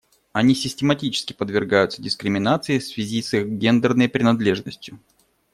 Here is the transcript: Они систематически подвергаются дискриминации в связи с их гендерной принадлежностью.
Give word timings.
Они 0.31 0.55
систематически 0.55 1.31
подвергаются 1.33 2.01
дискриминации 2.01 2.79
в 2.79 2.83
связи 2.83 3.21
с 3.21 3.35
их 3.37 3.45
гендерной 3.47 4.09
принадлежностью. 4.09 4.99